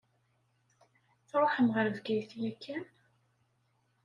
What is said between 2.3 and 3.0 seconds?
yakan?